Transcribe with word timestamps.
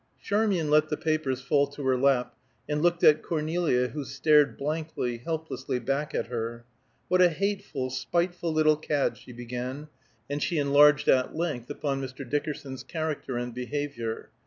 Charmian 0.19 0.71
let 0.71 0.89
the 0.89 0.97
papers 0.97 1.41
fall 1.43 1.67
to 1.67 1.83
her 1.85 1.95
lap, 1.95 2.35
and 2.67 2.81
looked 2.81 3.03
at 3.03 3.21
Cornelia 3.21 3.89
who 3.89 4.03
stared 4.03 4.57
blankly, 4.57 5.19
helplessly 5.19 5.77
back 5.77 6.15
at 6.15 6.25
her. 6.25 6.65
"What 7.07 7.21
a 7.21 7.29
hateful, 7.29 7.91
spiteful 7.91 8.51
little 8.51 8.77
cad!" 8.77 9.15
she 9.15 9.31
began, 9.31 9.89
and 10.27 10.41
she 10.41 10.57
enlarged 10.57 11.07
at 11.07 11.35
length 11.35 11.69
upon 11.69 12.01
Mr. 12.01 12.27
Dickerson's 12.27 12.81
character 12.81 13.37
and 13.37 13.53
behavior. 13.53 14.31